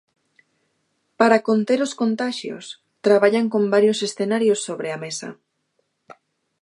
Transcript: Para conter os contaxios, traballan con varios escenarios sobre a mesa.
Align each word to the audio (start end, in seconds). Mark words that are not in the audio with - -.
Para 1.19 1.43
conter 1.47 1.79
os 1.87 1.93
contaxios, 2.01 2.65
traballan 3.05 3.45
con 3.53 3.63
varios 3.73 3.99
escenarios 4.07 4.59
sobre 4.67 4.89
a 4.91 4.97
mesa. 5.05 5.29